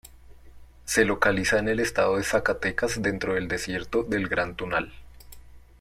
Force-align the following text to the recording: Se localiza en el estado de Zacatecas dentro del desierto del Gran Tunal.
Se 0.83 1.05
localiza 1.05 1.59
en 1.59 1.67
el 1.67 1.79
estado 1.79 2.17
de 2.17 2.23
Zacatecas 2.23 3.03
dentro 3.03 3.35
del 3.35 3.47
desierto 3.47 4.01
del 4.01 4.27
Gran 4.29 4.55
Tunal. 4.55 4.91